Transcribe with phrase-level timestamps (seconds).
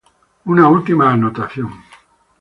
[0.45, 1.69] Una última anotación.